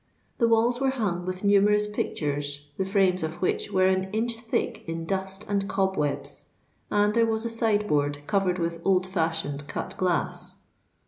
The 0.39 0.47
walls 0.47 0.81
were 0.81 0.89
hung 0.89 1.27
with 1.27 1.43
numerous 1.43 1.85
pictures 1.87 2.69
the 2.75 2.85
frames 2.85 3.21
of 3.21 3.39
which 3.39 3.71
were 3.71 3.85
an 3.85 4.05
inch 4.11 4.35
thick 4.37 4.83
in 4.89 5.05
dust 5.05 5.45
and 5.47 5.67
cob 5.69 5.95
webs; 5.95 6.47
and 6.89 7.13
there 7.13 7.27
was 7.27 7.45
a 7.45 7.51
side 7.51 7.87
board 7.87 8.17
covered 8.25 8.57
with 8.57 8.81
old 8.83 9.05
fashioned 9.05 9.67
cut 9.67 9.95
glass. 9.97 10.65